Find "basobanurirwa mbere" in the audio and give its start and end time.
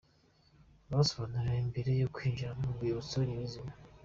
0.91-1.91